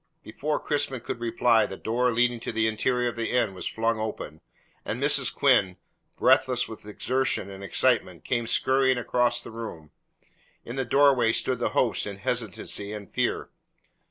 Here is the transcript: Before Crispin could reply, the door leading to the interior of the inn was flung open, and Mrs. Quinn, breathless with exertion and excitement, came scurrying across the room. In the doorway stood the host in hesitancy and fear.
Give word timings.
Before 0.23 0.59
Crispin 0.59 1.01
could 1.01 1.19
reply, 1.19 1.67
the 1.67 1.77
door 1.77 2.11
leading 2.11 2.39
to 2.39 2.51
the 2.51 2.65
interior 2.65 3.07
of 3.09 3.15
the 3.15 3.29
inn 3.29 3.53
was 3.53 3.67
flung 3.67 3.99
open, 3.99 4.41
and 4.83 4.99
Mrs. 4.99 5.31
Quinn, 5.31 5.77
breathless 6.17 6.67
with 6.67 6.87
exertion 6.87 7.51
and 7.51 7.63
excitement, 7.63 8.23
came 8.23 8.47
scurrying 8.47 8.97
across 8.97 9.41
the 9.41 9.51
room. 9.51 9.91
In 10.65 10.75
the 10.75 10.85
doorway 10.85 11.31
stood 11.33 11.59
the 11.59 11.69
host 11.77 12.07
in 12.07 12.17
hesitancy 12.17 12.91
and 12.91 13.13
fear. 13.13 13.51